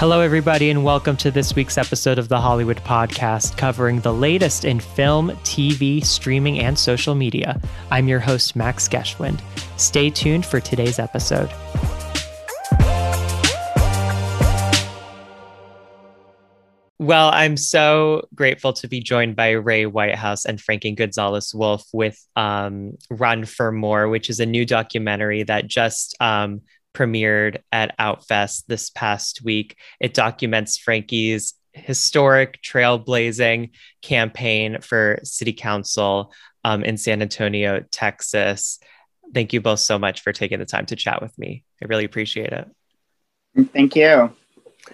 [0.00, 4.64] Hello, everybody, and welcome to this week's episode of the Hollywood Podcast, covering the latest
[4.64, 7.60] in film, TV, streaming, and social media.
[7.90, 9.42] I'm your host, Max Geschwind.
[9.76, 11.50] Stay tuned for today's episode.
[16.98, 22.96] Well, I'm so grateful to be joined by Ray Whitehouse and Frankie Gonzales-Wolfe with um,
[23.10, 26.62] Run for More, which is a new documentary that just um,
[26.94, 29.76] premiered at Outfest this past week.
[30.00, 33.70] It documents Frankie's historic trailblazing
[34.02, 36.32] campaign for city council
[36.64, 38.78] um, in San Antonio, Texas.
[39.32, 41.64] Thank you both so much for taking the time to chat with me.
[41.82, 42.68] I really appreciate it.
[43.72, 44.32] Thank you.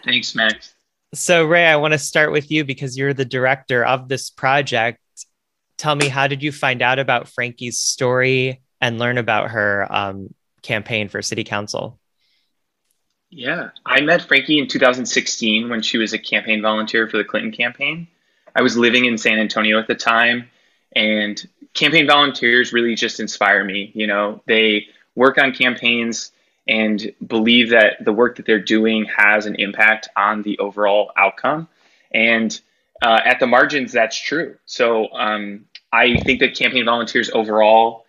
[0.04, 0.74] Thanks, Max.
[1.14, 4.98] So, Ray, I want to start with you because you're the director of this project.
[5.78, 10.34] Tell me, how did you find out about Frankie's story and learn about her um,
[10.66, 11.98] campaign for city council?
[13.30, 17.52] Yeah, I met Frankie in 2016 when she was a campaign volunteer for the Clinton
[17.52, 18.08] campaign.
[18.54, 20.48] I was living in San Antonio at the time,
[20.94, 23.90] and campaign volunteers really just inspire me.
[23.94, 26.32] You know, they work on campaigns
[26.68, 31.68] and believe that the work that they're doing has an impact on the overall outcome.
[32.12, 32.58] And
[33.02, 34.56] uh, at the margins, that's true.
[34.64, 38.05] So um, I think that campaign volunteers overall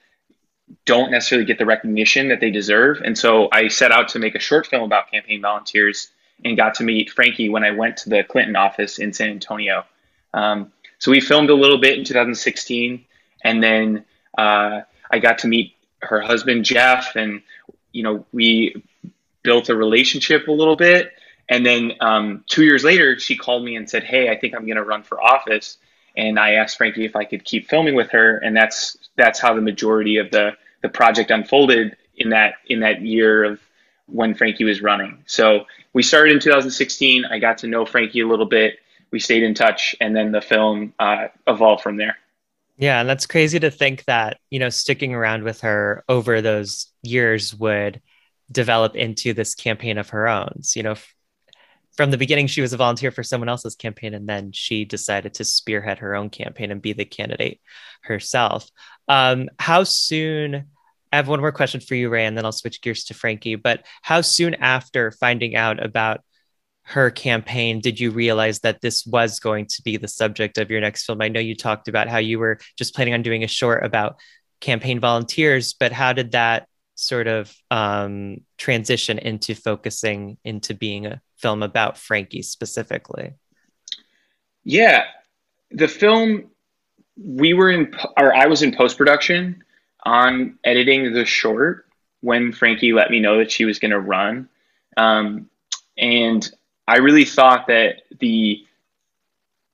[0.86, 3.02] don't necessarily get the recognition that they deserve.
[3.04, 6.10] And so I set out to make a short film about campaign volunteers
[6.44, 9.86] and got to meet Frankie when I went to the Clinton office in San Antonio.
[10.34, 13.06] Um, so we filmed a little bit in 2016,
[13.44, 14.06] and then
[14.38, 17.42] uh, I got to meet her husband Jeff, and
[17.92, 18.84] you know we
[19.44, 21.12] built a relationship a little bit.
[21.50, 24.66] And then um, two years later, she called me and said, "Hey, I think I'm
[24.66, 25.78] going to run for office."
[26.18, 29.54] and I asked Frankie if I could keep filming with her, and that's that's how
[29.54, 30.52] the majority of the
[30.82, 33.60] the project unfolded in that in that year of
[34.06, 35.24] when Frankie was running.
[35.26, 37.26] So we started in 2016.
[37.26, 38.80] I got to know Frankie a little bit.
[39.12, 42.18] We stayed in touch, and then the film uh, evolved from there.
[42.78, 46.88] Yeah, and that's crazy to think that you know sticking around with her over those
[47.04, 48.02] years would
[48.52, 50.62] develop into this campaign of her own.
[50.62, 50.96] So, you know,
[51.98, 55.34] from the beginning she was a volunteer for someone else's campaign and then she decided
[55.34, 57.60] to spearhead her own campaign and be the candidate
[58.02, 58.70] herself.
[59.08, 60.68] Um, how soon
[61.12, 63.56] i have one more question for you ray and then i'll switch gears to frankie
[63.56, 66.22] but how soon after finding out about
[66.84, 70.80] her campaign did you realize that this was going to be the subject of your
[70.80, 71.22] next film?
[71.22, 74.18] I know you talked about how you were just planning on doing a short about
[74.62, 81.22] campaign volunteers but how did that sort of um, transition into focusing into being a
[81.38, 83.34] film about Frankie specifically?
[84.64, 85.06] Yeah,
[85.72, 86.50] the film
[87.16, 89.64] we were in, or I was in post production
[90.04, 91.86] on editing the short
[92.22, 94.50] when Frankie let me know that she was going to run,
[94.98, 95.50] um,
[95.98, 96.50] and
[96.88, 98.64] I really thought that the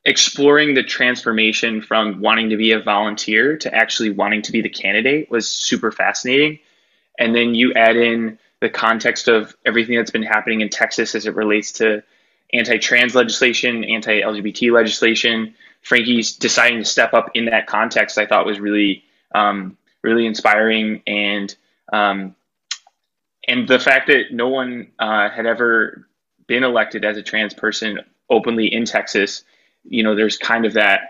[0.06, 4.70] exploring the transformation from wanting to be a volunteer to actually wanting to be the
[4.70, 6.60] candidate was super fascinating.
[7.18, 11.26] And then you add in the context of everything that's been happening in Texas as
[11.26, 12.02] it relates to
[12.54, 15.54] anti-trans legislation, anti-LGBT legislation.
[15.82, 19.04] Frankie's deciding to step up in that context, I thought was really,
[19.36, 21.54] um, really inspiring, and
[21.92, 22.38] um,
[23.46, 26.08] and the fact that no one uh, had ever
[26.48, 28.00] been elected as a trans person
[28.30, 29.44] openly in Texas,
[29.84, 31.02] you know, there's kind of that.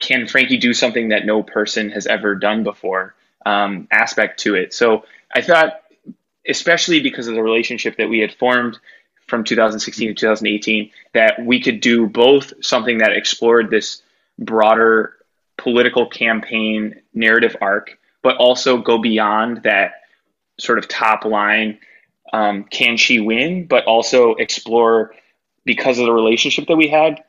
[0.00, 3.14] Can Frankie do something that no person has ever done before?
[3.44, 4.74] Um, aspect to it.
[4.74, 5.82] So I thought
[6.48, 8.78] especially because of the relationship that we had formed
[9.26, 14.02] from 2016 to 2018, that we could do both something that explored this
[14.38, 15.14] broader
[15.56, 19.92] political campaign narrative arc, but also go beyond that
[20.58, 21.78] sort of top line
[22.32, 25.14] um, can she win, but also explore
[25.64, 27.22] because of the relationship that we had,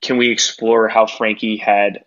[0.00, 2.04] can we explore how Frankie had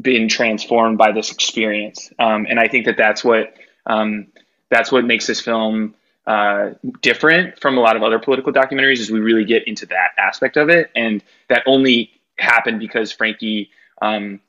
[0.00, 2.10] been transformed by this experience?
[2.18, 3.54] Um, and I think that that's what
[3.86, 4.28] um,
[4.70, 5.94] that's what makes this film
[6.26, 10.10] uh, different from a lot of other political documentaries is we really get into that
[10.18, 10.90] aspect of it.
[10.94, 13.70] And that only happened because frankie
[14.02, 14.40] um,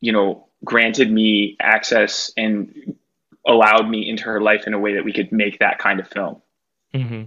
[0.00, 2.96] you know granted me access and
[3.46, 6.08] allowed me into her life in a way that we could make that kind of
[6.08, 6.40] film.
[6.94, 7.22] Mm-hmm.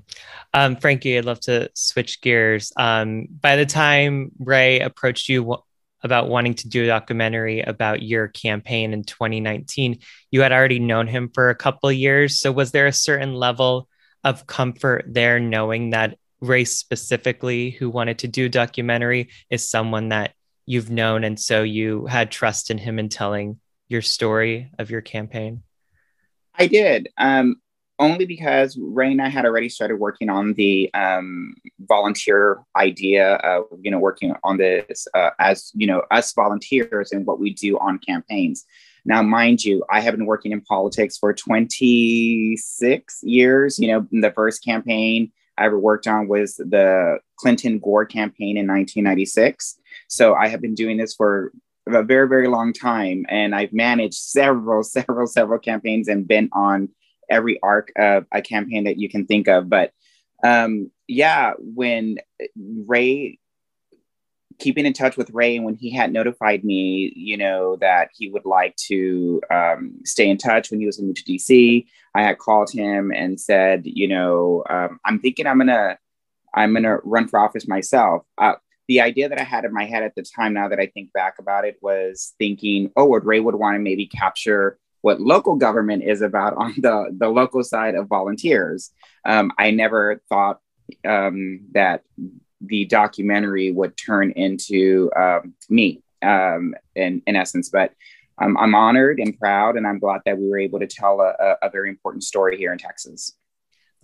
[0.54, 2.72] um, frankie i'd love to switch gears.
[2.78, 5.58] Um, by the time ray approached you
[6.06, 10.00] about wanting to do a documentary about your campaign in 2019
[10.36, 12.40] you had already known him for a couple years.
[12.40, 13.88] So was there a certain level
[14.22, 20.34] of comfort there knowing that ray specifically who wanted to do documentary is someone that
[20.66, 25.00] you've known and so you had trust in him in telling your story of your
[25.02, 25.64] campaign?
[26.54, 27.08] I did.
[27.18, 27.62] Um,
[28.00, 33.66] only because Ray and I had already started working on the um, volunteer idea of,
[33.82, 37.78] you know, working on this uh, as, you know, us volunteers and what we do
[37.80, 38.66] on campaigns.
[39.06, 43.80] Now, mind you, I have been working in politics for 26 years.
[43.80, 48.68] You know, the first campaign I ever worked on was the Clinton Gore campaign in
[48.68, 49.80] 1996.
[50.08, 51.52] So I have been doing this for
[51.88, 53.26] a very, very long time.
[53.30, 56.90] And I've managed several, several, several campaigns and been on
[57.30, 59.70] every arc of a campaign that you can think of.
[59.70, 59.92] But
[60.44, 62.18] um, yeah, when
[62.56, 63.40] Ray,
[64.60, 68.46] keeping in touch with Ray, when he had notified me, you know, that he would
[68.46, 72.72] like to um, stay in touch when he was moving to DC, I had called
[72.72, 75.98] him and said, you know, um, I'm thinking I'm gonna,
[76.54, 78.24] I'm gonna run for office myself.
[78.38, 78.54] Uh,
[78.88, 81.12] the idea that I had in my head at the time, now that I think
[81.12, 85.56] back about it, was thinking, oh, would Ray would want to maybe capture what local
[85.56, 88.92] government is about on the, the local side of volunteers.
[89.24, 90.60] Um, I never thought
[91.08, 92.02] um, that
[92.60, 97.70] the documentary would turn into um, me um, in, in essence.
[97.70, 97.94] But
[98.40, 101.70] I'm honored and proud, and I'm glad that we were able to tell a, a
[101.70, 103.34] very important story here in Texas.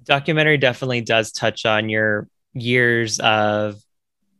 [0.04, 3.82] Documentary definitely does touch on your years of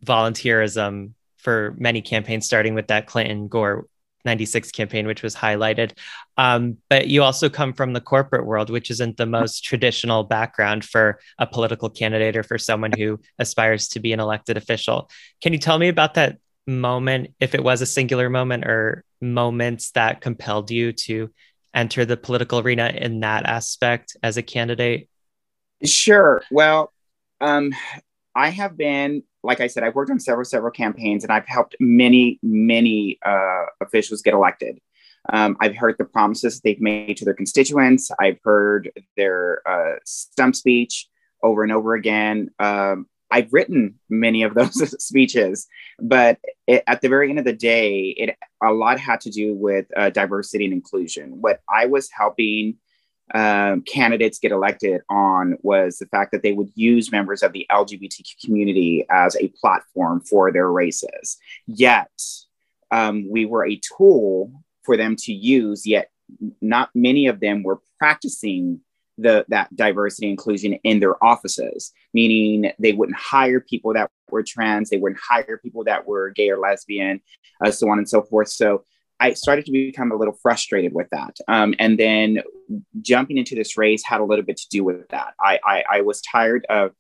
[0.06, 3.88] volunteerism for many campaigns, starting with that Clinton Gore
[4.26, 5.94] 96 campaign, which was highlighted.
[6.38, 10.86] Um, but you also come from the corporate world, which isn't the most traditional background
[10.86, 15.10] for a political candidate or for someone who aspires to be an elected official.
[15.42, 16.38] Can you tell me about that
[16.68, 21.30] moment, if it was a singular moment or moments that compelled you to
[21.74, 25.10] enter the political arena in that aspect as a candidate?
[25.84, 26.44] Sure.
[26.52, 26.92] Well,
[27.40, 27.74] um,
[28.36, 31.76] I have been like I said, I've worked on several, several campaigns and I've helped
[31.80, 34.80] many, many uh, officials get elected.
[35.32, 38.12] Um, I've heard the promises they've made to their constituents.
[38.20, 41.08] I've heard their uh, stump speech
[41.44, 42.50] over and over again.
[42.60, 44.74] Um, I've written many of those
[45.04, 45.68] speeches,
[46.00, 46.38] but
[46.68, 49.86] it, at the very end of the day, it a lot had to do with
[49.96, 51.42] uh, diversity and inclusion.
[51.42, 52.78] What I was helping
[53.34, 57.66] um, candidates get elected on was the fact that they would use members of the
[57.72, 61.38] LGBTQ community as a platform for their races.
[61.68, 62.12] Yet,
[62.92, 64.52] um, we were a tool
[64.84, 66.10] for them to use, yet,
[66.62, 68.82] not many of them were practicing
[69.18, 74.90] the, that diversity inclusion in their offices, meaning they wouldn't hire people that were trans,
[74.90, 77.22] they wouldn't hire people that were gay or lesbian,
[77.64, 78.50] uh, so on and so forth.
[78.50, 78.84] So
[79.22, 81.38] I started to become a little frustrated with that.
[81.48, 82.42] Um, and then
[83.02, 85.36] jumping into this race had a little bit to do with that.
[85.40, 86.92] I, I, I was tired of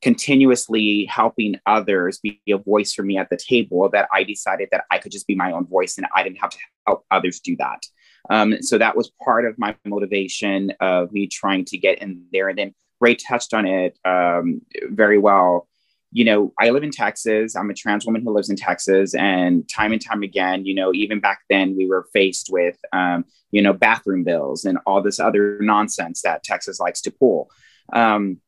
[0.00, 4.84] continuously helping others be a voice for me at the table that I decided that
[4.90, 7.56] I could just be my own voice and I didn't have to help others do
[7.56, 7.82] that.
[8.30, 12.48] Um, so that was part of my motivation of me trying to get in there.
[12.48, 15.68] And then Ray touched on it um, very well
[16.14, 17.56] you know, I live in Texas.
[17.56, 19.16] I'm a trans woman who lives in Texas.
[19.16, 23.24] And time and time again, you know, even back then, we were faced with, um,
[23.50, 27.50] you know, bathroom bills and all this other nonsense that Texas likes to pull.
[27.92, 28.38] Um,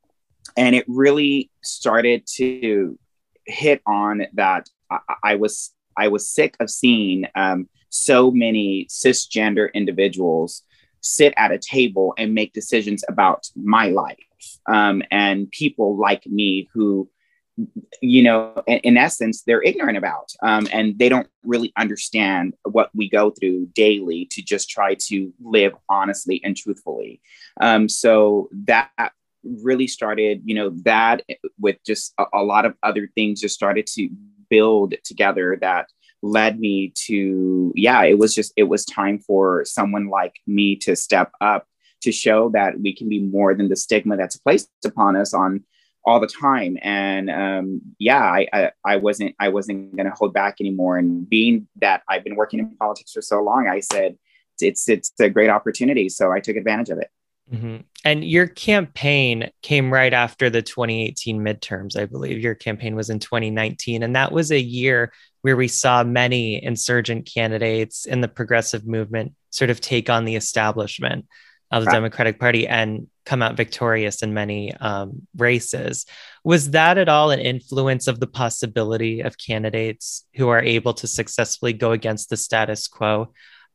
[0.56, 2.96] and it really started to
[3.46, 9.72] hit on that I, I was I was sick of seeing um, so many cisgender
[9.74, 10.62] individuals
[11.00, 14.18] sit at a table and make decisions about my life
[14.68, 17.08] um, and people like me who
[18.02, 23.08] you know, in, essence, they're ignorant about, um, and they don't really understand what we
[23.08, 27.20] go through daily to just try to live honestly and truthfully.
[27.60, 28.90] Um, so that
[29.42, 31.22] really started, you know, that
[31.58, 34.10] with just a, a lot of other things just started to
[34.50, 35.88] build together that
[36.22, 40.94] led me to, yeah, it was just, it was time for someone like me to
[40.96, 41.66] step up
[42.02, 45.64] to show that we can be more than the stigma that's placed upon us on
[46.06, 46.78] all the time.
[46.80, 50.96] And um, yeah I, I, I wasn't i wasn't going to hold back anymore.
[50.96, 54.16] And being that i've been working in politics for so long i said
[54.60, 56.08] it's it's a great opportunity.
[56.08, 57.10] So i took advantage of it.
[57.52, 57.76] Mm-hmm.
[58.04, 62.40] and your campaign came right after the 2018 midterms i believe.
[62.40, 67.30] Your campaign was in 2019 and that was a year where we saw many insurgent
[67.32, 71.26] candidates in the progressive movement sort of take on the establishment
[71.70, 71.94] of the right.
[71.94, 76.06] democratic party and come out victorious in many um, races.
[76.44, 81.06] Was that at all an influence of the possibility of candidates who are able to
[81.06, 83.32] successfully go against the status quo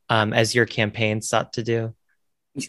[0.10, 1.94] um, as your campaign sought to do?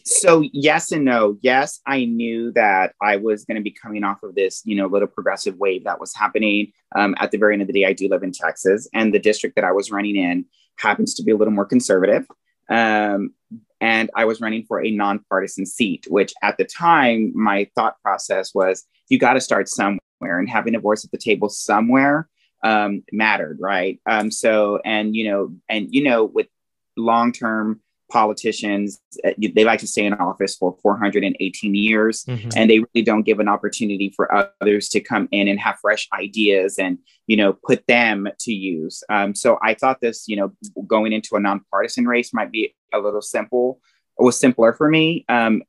[0.05, 1.39] So yes and no.
[1.41, 4.87] Yes, I knew that I was going to be coming off of this, you know,
[4.87, 6.73] little progressive wave that was happening.
[6.95, 9.19] Um, at the very end of the day, I do live in Texas, and the
[9.19, 10.45] district that I was running in
[10.79, 12.27] happens to be a little more conservative.
[12.69, 13.35] Um,
[13.83, 18.55] and I was running for a nonpartisan seat, which at the time, my thought process
[18.55, 22.29] was you got to start somewhere and having a voice at the table somewhere
[22.63, 24.01] um, mattered, right?
[24.07, 26.47] Um, so, and, you know, and, you know, with
[26.97, 27.81] long term
[28.13, 32.51] politicians uh, they like to stay in office for 418 years mm-hmm.
[32.55, 36.09] and they really don't give an opportunity for others to come in and have fresh
[36.13, 39.03] ideas and you know put them to use.
[39.09, 40.53] Um, so i thought this you know
[40.87, 43.81] going into a nonpartisan race might be a little simple
[44.19, 45.63] it was simpler for me um,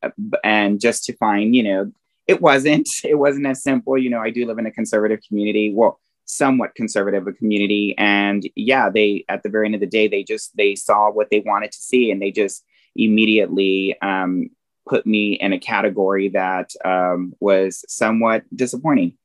[0.44, 1.92] and just to find you know
[2.28, 3.98] it wasn't it wasn't as simple.
[3.98, 5.74] You know i do live in a conservative community.
[5.74, 6.00] Well
[6.36, 10.24] somewhat conservative a community and yeah they at the very end of the day they
[10.24, 12.64] just they saw what they wanted to see and they just
[12.96, 14.50] immediately um,
[14.88, 19.18] put me in a category that um, was somewhat disappointing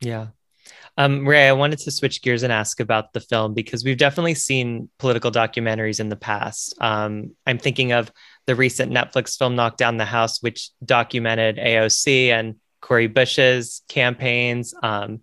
[0.00, 0.28] yeah
[0.98, 4.34] um, Ray, I wanted to switch gears and ask about the film because we've definitely
[4.34, 6.74] seen political documentaries in the past.
[6.80, 8.12] Um, I'm thinking of
[8.46, 14.74] the recent Netflix film Knock Down the House, which documented AOC and Cori Bush's campaigns.
[14.82, 15.20] Um,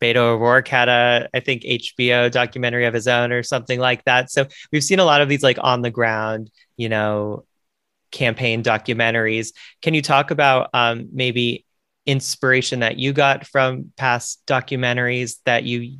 [0.00, 4.30] Beto O'Rourke had a, I think, HBO documentary of his own or something like that.
[4.30, 7.44] So we've seen a lot of these like on the ground, you know,
[8.10, 9.52] campaign documentaries.
[9.82, 11.64] Can you talk about um, maybe
[12.06, 15.98] inspiration that you got from past documentaries that you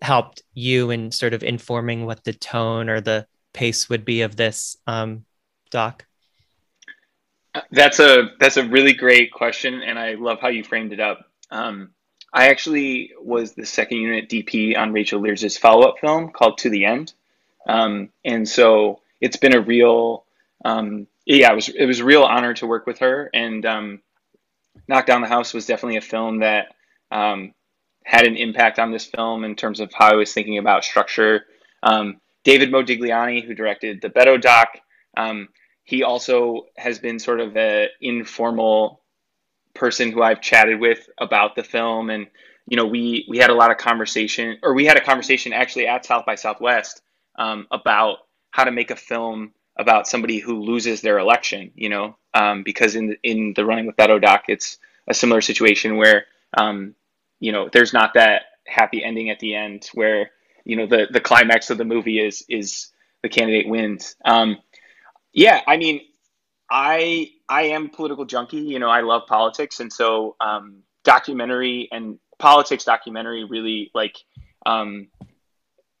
[0.00, 4.36] helped you in sort of informing what the tone or the pace would be of
[4.36, 5.24] this um,
[5.70, 6.06] doc?
[7.72, 11.26] That's a that's a really great question, and I love how you framed it up.
[11.50, 11.90] Um,
[12.32, 16.70] I actually was the second unit DP on Rachel Lears' follow up film called To
[16.70, 17.12] the End.
[17.68, 20.24] Um, and so it's been a real,
[20.64, 23.30] um, yeah, it was, it was a real honor to work with her.
[23.34, 24.00] And um,
[24.88, 26.74] Knock Down the House was definitely a film that
[27.10, 27.52] um,
[28.04, 31.44] had an impact on this film in terms of how I was thinking about structure.
[31.82, 34.68] Um, David Modigliani, who directed the Beto doc,
[35.16, 35.48] um,
[35.84, 38.99] he also has been sort of an informal
[39.80, 42.28] person who I've chatted with about the film, and
[42.68, 45.88] you know, we we had a lot of conversation, or we had a conversation actually
[45.88, 47.02] at South by Southwest
[47.36, 48.18] um, about
[48.50, 51.72] how to make a film about somebody who loses their election.
[51.74, 55.40] You know, um, because in the, in the running with Beto doc, it's a similar
[55.40, 56.94] situation where um,
[57.40, 60.30] you know there's not that happy ending at the end where
[60.64, 62.88] you know the the climax of the movie is is
[63.22, 64.14] the candidate wins.
[64.24, 64.58] Um,
[65.32, 66.02] yeah, I mean,
[66.70, 68.58] I I am political junkie.
[68.58, 74.16] You know, I love politics, and so um, documentary and politics documentary really like
[74.64, 75.08] um,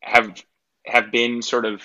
[0.00, 0.42] have
[0.86, 1.82] have been sort of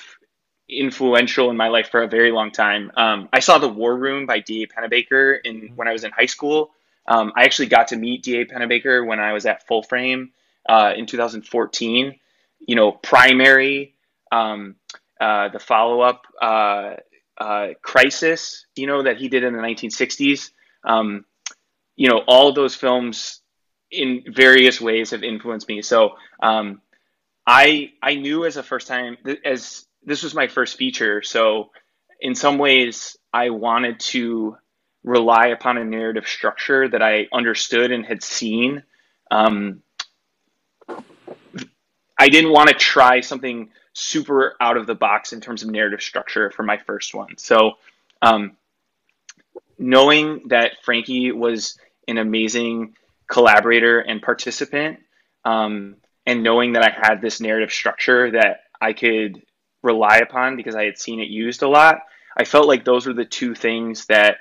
[0.69, 2.91] influential in my life for a very long time.
[2.97, 4.67] Um, I saw The War Room by D.A.
[4.67, 5.75] Pennebaker in mm-hmm.
[5.75, 6.71] when I was in high school.
[7.07, 8.45] Um, I actually got to meet D.A.
[8.45, 10.31] Pennebaker when I was at Full Frame
[10.67, 12.19] uh, in 2014.
[12.67, 13.93] You know, Primary,
[14.31, 14.75] um,
[15.19, 16.25] uh, the follow up.
[16.41, 16.95] Uh,
[17.37, 20.51] uh, Crisis, you know, that he did in the 1960s.
[20.83, 21.25] Um,
[21.95, 23.41] you know, all those films
[23.91, 25.81] in various ways have influenced me.
[25.81, 26.81] So um,
[27.45, 31.21] I I knew as a first time as this was my first feature.
[31.21, 31.71] So
[32.19, 34.57] in some ways, I wanted to
[35.03, 38.83] rely upon a narrative structure that I understood and had seen.
[39.29, 39.81] Um,
[42.17, 46.01] I didn't want to try something super out of the box in terms of narrative
[46.01, 47.37] structure for my first one.
[47.37, 47.73] So,
[48.21, 48.57] um,
[49.79, 52.95] knowing that Frankie was an amazing
[53.27, 54.99] collaborator and participant,
[55.45, 59.41] um, and knowing that I had this narrative structure that I could
[59.81, 61.99] rely upon because I had seen it used a lot,
[62.35, 64.37] I felt like those were the two things that,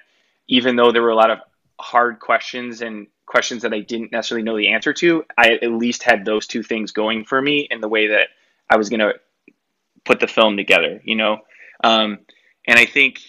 [0.48, 1.38] even though there were a lot of
[1.78, 6.02] hard questions and questions that I didn't necessarily know the answer to, I at least
[6.02, 8.28] had those two things going for me in the way that
[8.68, 9.14] I was going to
[10.04, 11.38] put the film together, you know?
[11.82, 12.18] Um,
[12.66, 13.20] and I think,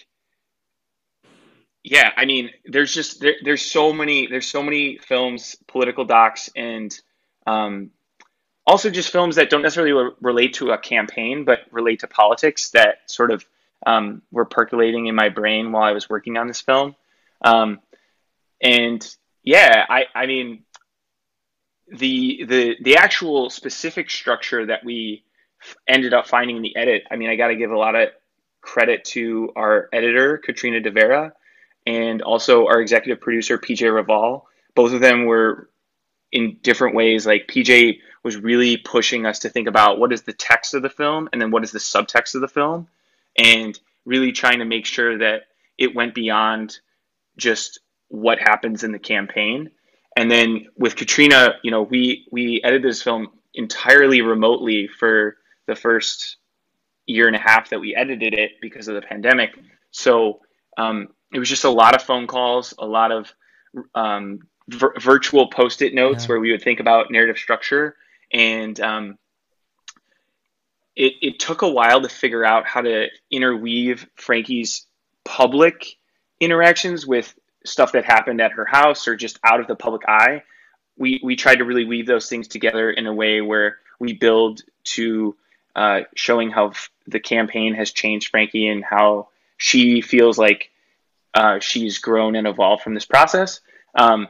[1.82, 6.50] yeah, I mean, there's just, there, there's so many, there's so many films, political docs,
[6.56, 6.98] and
[7.46, 7.90] um,
[8.66, 12.70] also just films that don't necessarily re- relate to a campaign, but relate to politics
[12.70, 13.44] that sort of
[13.86, 16.96] um, were percolating in my brain while I was working on this film.
[17.42, 17.80] Um,
[18.60, 19.06] and
[19.42, 20.64] yeah, I, I mean,
[21.88, 25.22] the the the actual specific structure that we
[25.86, 27.04] ended up finding the edit.
[27.10, 28.10] I mean, I got to give a lot of
[28.60, 31.32] credit to our editor, Katrina De Vera,
[31.86, 34.42] and also our executive producer, PJ Raval.
[34.74, 35.70] Both of them were
[36.32, 37.26] in different ways.
[37.26, 40.90] Like PJ was really pushing us to think about what is the text of the
[40.90, 42.88] film and then what is the subtext of the film,
[43.38, 45.42] and really trying to make sure that
[45.78, 46.78] it went beyond
[47.36, 49.70] just what happens in the campaign.
[50.16, 55.76] And then with Katrina, you know, we we edited this film entirely remotely for the
[55.76, 56.36] first
[57.06, 59.56] year and a half that we edited it because of the pandemic.
[59.90, 60.40] So
[60.76, 63.32] um, it was just a lot of phone calls, a lot of
[63.94, 66.28] um, vir- virtual post-it notes yeah.
[66.28, 67.96] where we would think about narrative structure,
[68.32, 69.18] and um,
[70.94, 74.86] it, it took a while to figure out how to interweave Frankie's
[75.24, 75.96] public
[76.40, 80.42] interactions with stuff that happened at her house or just out of the public eye.
[80.96, 84.62] We we tried to really weave those things together in a way where we build
[84.84, 85.36] to
[85.76, 89.28] uh, showing how f- the campaign has changed Frankie and how
[89.58, 90.70] she feels like
[91.34, 93.60] uh, she's grown and evolved from this process.
[93.94, 94.28] Um,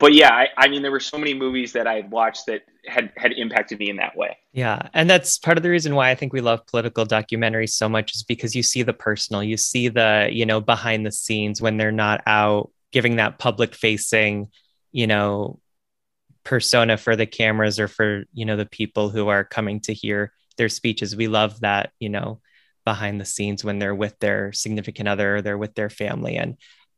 [0.00, 3.12] but yeah, I, I, mean, there were so many movies that I watched that had
[3.16, 4.38] had impacted me in that way.
[4.52, 7.88] Yeah, and that's part of the reason why I think we love political documentaries so
[7.88, 11.62] much is because you see the personal, you see the you know behind the scenes
[11.62, 14.48] when they're not out giving that public facing,
[14.90, 15.60] you know,
[16.42, 20.32] persona for the cameras or for you know the people who are coming to hear
[20.60, 21.16] their speeches.
[21.16, 22.40] We love that you know
[22.84, 26.56] behind the scenes when they're with their significant other or they're with their family and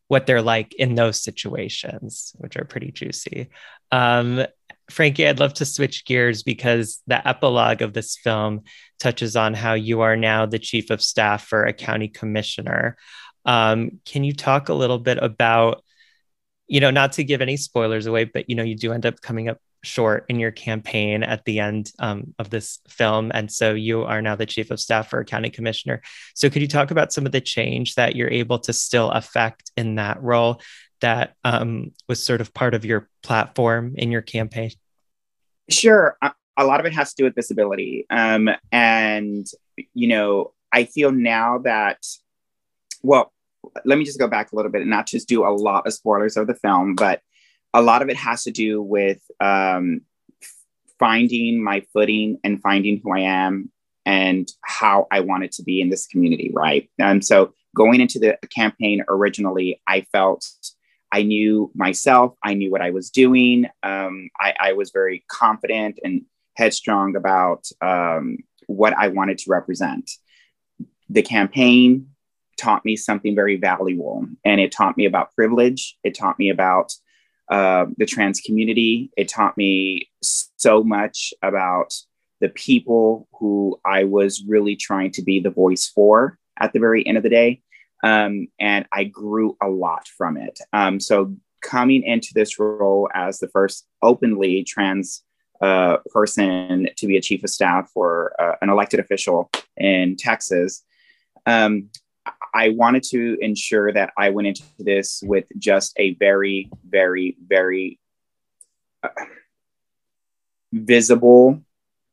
[0.09, 3.49] what they're like in those situations, which are pretty juicy.
[3.91, 4.45] Um,
[4.91, 8.63] Frankie, I'd love to switch gears because the epilogue of this film
[8.99, 12.97] touches on how you are now the chief of staff for a county commissioner.
[13.47, 15.83] Um, can you talk a little bit about,
[16.67, 19.21] you know, not to give any spoilers away, but you know, you do end up
[19.21, 23.33] coming up short in your campaign at the end um, of this film.
[23.35, 26.03] And so you are now the chief of staff for a county commissioner.
[26.35, 29.73] So could you talk about some of the change that you're able to still affect
[29.77, 30.61] in that role
[31.01, 34.71] that um, was sort of part of your platform in your campaign?
[35.69, 36.17] Sure.
[36.57, 38.07] A lot of it has to do with disability.
[38.09, 39.47] Um, and,
[39.95, 41.99] you know, I feel now that,
[43.03, 43.33] well,
[43.85, 45.93] let me just go back a little bit and not just do a lot of
[45.93, 47.21] spoilers of the film, but
[47.75, 50.03] a lot of it has to do with um,
[50.99, 53.71] finding my footing and finding who I am
[54.05, 56.91] and how I wanted to be in this community, right?
[56.99, 60.47] And so going into the campaign originally, I felt
[61.13, 63.67] I knew myself, I knew what I was doing.
[63.83, 66.23] Um, I, I, was very confident and
[66.57, 70.11] headstrong about um, what I wanted to represent.
[71.11, 72.09] The campaign
[72.57, 75.97] taught me something very valuable, and it taught me about privilege.
[76.03, 76.93] It taught me about
[77.51, 79.11] uh, the trans community.
[79.17, 81.95] It taught me so much about
[82.41, 87.07] the people who I was really trying to be the voice for at the very
[87.07, 87.63] end of the day.
[88.03, 90.59] Um, and I grew a lot from it.
[90.73, 95.23] Um, so, coming into this role as the first openly trans
[95.61, 100.83] uh, person to be a chief of staff for uh, an elected official in Texas,
[101.47, 101.89] um,
[102.55, 107.99] I wanted to ensure that I went into this with just a very, very, very
[109.03, 109.09] uh,
[110.73, 111.63] visible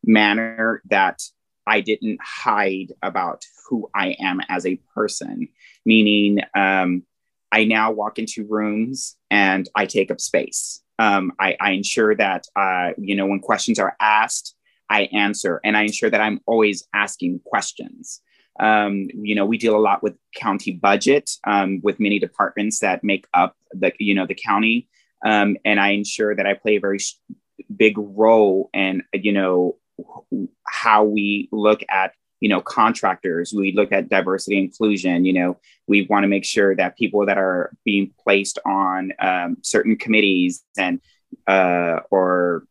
[0.03, 1.21] manner that
[1.67, 5.49] I didn't hide about who I am as a person.
[5.85, 7.03] Meaning, um,
[7.51, 10.81] I now walk into rooms and I take up space.
[10.99, 14.55] Um, I, I, ensure that, uh, you know, when questions are asked,
[14.89, 18.21] I answer and I ensure that I'm always asking questions.
[18.59, 23.03] Um, you know, we deal a lot with county budget um, with many departments that
[23.03, 24.87] make up the, you know, the county.
[25.25, 26.99] Um, and I ensure that I play a very
[27.75, 29.77] big role in, you know,
[30.67, 33.53] how we look at, you know, contractors.
[33.53, 35.25] We look at diversity inclusion.
[35.25, 39.57] You know, we want to make sure that people that are being placed on um,
[39.61, 41.01] certain committees and
[41.47, 42.63] uh, or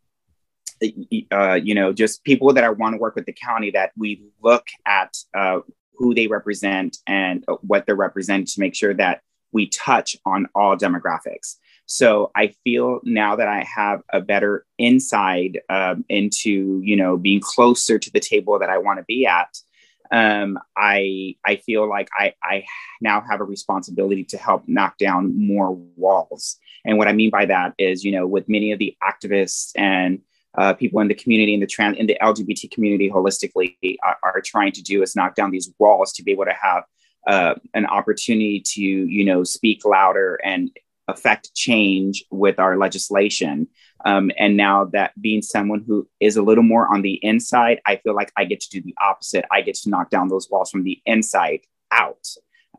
[1.32, 4.22] uh, you know, just people that I want to work with the county that we
[4.42, 5.60] look at uh,
[5.98, 9.20] who they represent and what they're representing to make sure that
[9.52, 11.56] we touch on all demographics.
[11.86, 17.40] So I feel now that I have a better insight um, into, you know, being
[17.40, 19.58] closer to the table that I want to be at.
[20.10, 22.64] Um, I I feel like I I
[23.00, 26.56] now have a responsibility to help knock down more walls.
[26.84, 30.20] And what I mean by that is, you know, with many of the activists and
[30.56, 34.40] uh, people in the community in the trans in the LGBT community holistically are, are,
[34.40, 36.84] trying to do is knock down these walls to be able to have
[37.26, 40.70] uh, an opportunity to you know speak louder and
[41.08, 43.66] affect change with our legislation.
[44.04, 47.96] Um, and now that being someone who is a little more on the inside, I
[47.96, 49.44] feel like I get to do the opposite.
[49.50, 52.26] I get to knock down those walls from the inside out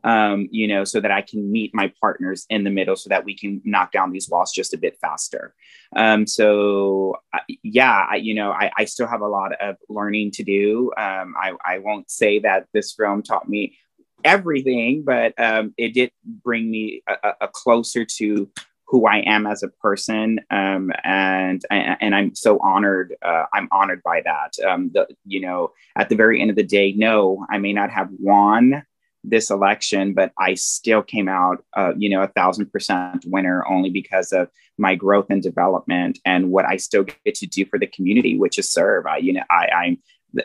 [0.04, 3.24] um, you know, so that I can meet my partners in the middle so that
[3.24, 5.54] we can knock down these walls just a bit faster.
[5.96, 7.16] Um, so,
[7.62, 10.92] yeah, I, you know, I, I, still have a lot of learning to do.
[10.96, 13.76] Um, I, I won't say that this film taught me
[14.24, 18.48] everything, but um, it did bring me a, a, closer to
[18.86, 23.14] who I am as a person, um, and and I'm so honored.
[23.22, 24.54] Uh, I'm honored by that.
[24.66, 27.90] Um, the, you know, at the very end of the day, no, I may not
[27.90, 28.82] have won
[29.22, 33.90] this election, but I still came out, uh, you know, a thousand percent winner only
[33.90, 37.86] because of my growth and development and what I still get to do for the
[37.86, 39.06] community, which is serve.
[39.06, 39.98] I, you know, I, I'm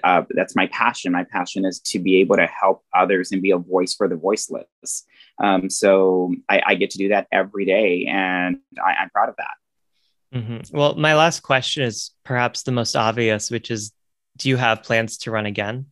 [0.03, 1.11] uh, that's my passion.
[1.11, 4.15] My passion is to be able to help others and be a voice for the
[4.15, 5.05] voiceless.
[5.41, 9.35] Um, so I, I, get to do that every day, and I, am proud of
[9.38, 10.39] that.
[10.39, 10.77] Mm-hmm.
[10.77, 13.91] Well, my last question is perhaps the most obvious, which is,
[14.38, 15.88] do you have plans to run again?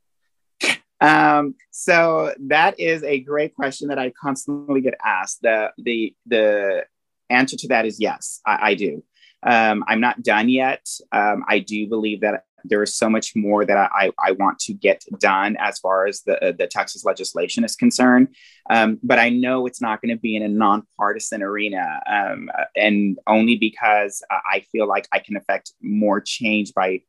[1.04, 5.42] Um, so that is a great question that I constantly get asked.
[5.42, 6.86] The the the
[7.30, 9.04] answer to that is yes, I, I do.
[9.46, 10.88] Um, I'm not done yet.
[11.12, 14.74] Um, I do believe that there is so much more that I, I want to
[14.74, 18.30] get done as far as the, uh, the Texas legislation is concerned.
[18.70, 22.02] Um, but I know it's not going to be in a nonpartisan arena.
[22.10, 27.02] Um, and only because I feel like I can affect more change by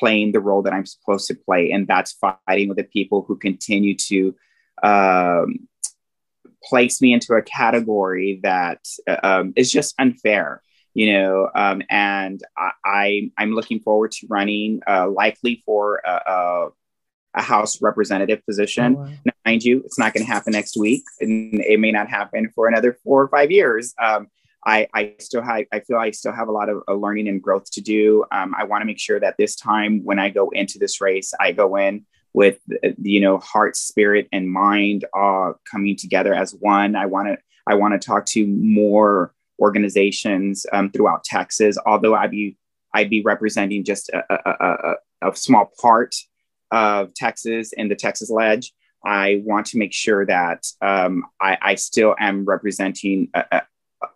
[0.00, 1.70] playing the role that I'm supposed to play.
[1.70, 2.12] And that's
[2.48, 4.34] fighting with the people who continue to
[4.82, 5.68] um,
[6.64, 10.62] place me into a category that uh, um, is just unfair
[10.94, 16.10] you know, um, and I, I am looking forward to running uh, likely for a,
[16.10, 16.68] a,
[17.34, 18.96] a, House representative position.
[18.96, 19.10] Oh, wow.
[19.24, 22.50] Now, mind you, it's not going to happen next week, and it may not happen
[22.54, 23.94] for another four or five years.
[24.02, 24.28] Um,
[24.66, 27.42] I, I still have, I feel I still have a lot of uh, learning and
[27.42, 28.24] growth to do.
[28.30, 31.32] Um, I want to make sure that this time when I go into this race,
[31.40, 32.58] I go in with
[33.02, 36.94] you know heart, spirit, and mind uh, coming together as one.
[36.94, 41.76] I want to I want to talk to more organizations um, throughout Texas.
[41.86, 42.56] Although I'd be
[42.94, 46.14] I'd be representing just a, a, a, a small part
[46.70, 48.72] of Texas and the Texas Lege.
[49.04, 53.62] I want to make sure that um, I, I, still am representing a,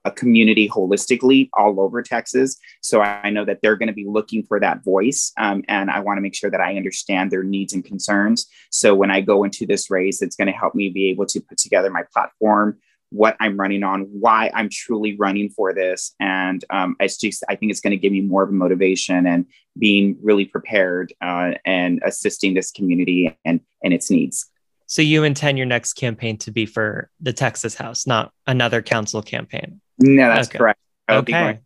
[0.04, 2.56] a, community holistically all over Texas.
[2.80, 5.32] So I know that they're going to be looking for that voice.
[5.38, 8.46] Um, and I want to make sure that I understand their needs and concerns.
[8.70, 11.40] So when I go into this race, it's going to help me be able to
[11.40, 12.78] put together my platform
[13.14, 16.14] what I'm running on, why I'm truly running for this.
[16.18, 19.24] And um, it's just, I think it's going to give me more of a motivation
[19.24, 19.46] and
[19.78, 24.50] being really prepared uh, and assisting this community and, and its needs.
[24.94, 29.22] So you intend your next campaign to be for the Texas House, not another council
[29.22, 29.80] campaign?
[29.98, 30.58] No, that's okay.
[30.58, 30.78] correct.
[31.10, 31.58] okay.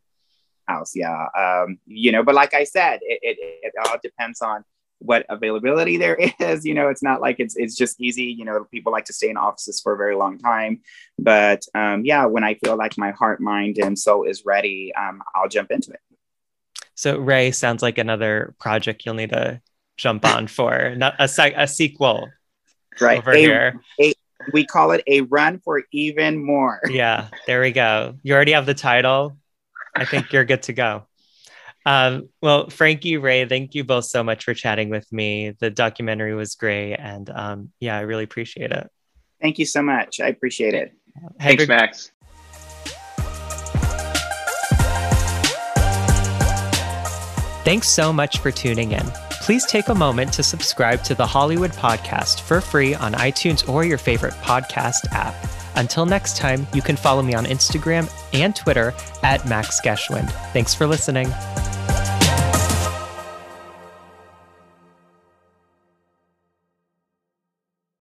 [0.66, 1.26] House, yeah.
[1.36, 4.64] Um, you know, but like I said, it, it, it all depends on
[5.00, 6.64] what availability there is.
[6.64, 8.24] You know, it's not like it's it's just easy.
[8.24, 10.80] You know, people like to stay in offices for a very long time.
[11.18, 15.22] But um, yeah, when I feel like my heart, mind, and soul is ready, um,
[15.34, 16.00] I'll jump into it.
[16.94, 19.60] So Ray sounds like another project you'll need to
[19.98, 21.28] jump on for not a,
[21.62, 22.30] a sequel,
[23.00, 23.18] right?
[23.18, 23.80] Over a, here.
[24.00, 24.14] A,
[24.52, 26.80] we call it a run for even more.
[26.90, 28.16] Yeah, there we go.
[28.22, 29.36] You already have the title.
[29.94, 31.06] I think you're good to go.
[31.84, 35.54] Um, well, Frankie, Ray, thank you both so much for chatting with me.
[35.58, 36.94] The documentary was great.
[36.94, 38.90] And um, yeah, I really appreciate it.
[39.40, 40.20] Thank you so much.
[40.20, 40.92] I appreciate it.
[41.40, 42.12] Thanks, Max.
[47.64, 49.27] Thanks so much for tuning in.
[49.48, 53.82] Please take a moment to subscribe to the Hollywood Podcast for free on iTunes or
[53.82, 55.34] your favorite podcast app.
[55.74, 60.30] Until next time, you can follow me on Instagram and Twitter at Max Geschwind.
[60.52, 61.28] Thanks for listening.